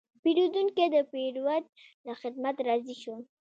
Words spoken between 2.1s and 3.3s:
خدمت راضي شو.